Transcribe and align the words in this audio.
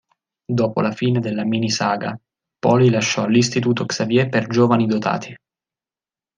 Dopo 0.51 0.81
la 0.81 0.89
fine 0.93 1.19
della 1.19 1.45
mini-saga, 1.45 2.19
Paulie 2.57 2.89
lasciò 2.89 3.27
l'Istituto 3.27 3.85
Xavier 3.85 4.29
per 4.29 4.47
giovani 4.47 4.87
dotati. 4.87 5.35